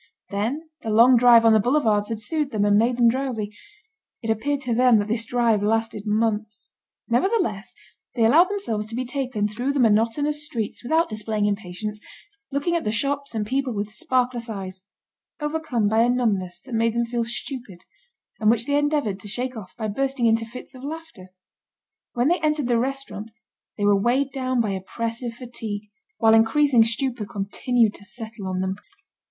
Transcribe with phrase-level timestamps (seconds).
[0.31, 3.55] Then, the long drive on the boulevards had soothed them and made them drowsy.
[4.23, 6.71] It appeared to them that this drive lasted months.
[7.07, 7.75] Nevertheless,
[8.15, 11.99] they allowed themselves to be taken through the monotonous streets without displaying impatience,
[12.51, 14.81] looking at the shops and people with sparkless eyes,
[15.39, 17.85] overcome by a numbness that made them feel stupid,
[18.39, 21.27] and which they endeavoured to shake off by bursting into fits of laughter.
[22.13, 23.29] When they entered the restaurant,
[23.77, 28.77] they were weighed down by oppressive fatigue, while increasing stupor continued to settle on them.